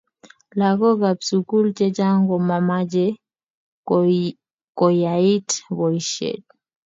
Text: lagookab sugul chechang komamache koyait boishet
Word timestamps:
lagookab 0.59 1.17
sugul 1.27 1.65
chechang 1.77 2.21
komamache 2.29 3.05
koyait 4.79 5.49
boishet 5.77 6.43